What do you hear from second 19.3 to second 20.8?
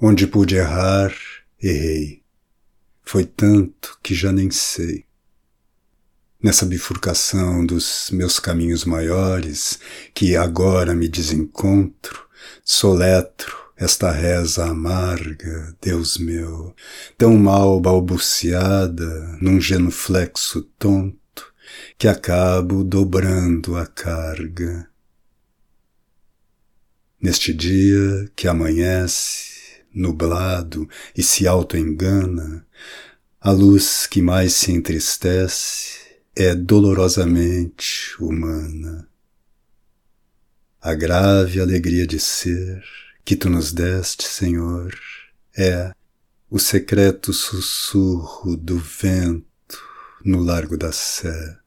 num genuflexo